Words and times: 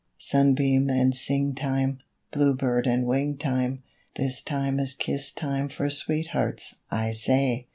Sunbeam 0.17 0.89
and 0.89 1.15
sing 1.15 1.53
time, 1.53 1.99
Bluebird 2.31 2.87
and 2.87 3.05
wing 3.05 3.37
time, 3.37 3.83
This 4.15 4.41
time 4.41 4.79
is 4.79 4.95
kiss 4.95 5.31
time 5.31 5.69
for 5.69 5.91
sweethearts, 5.91 6.77
I 6.89 7.11
say! 7.11 7.67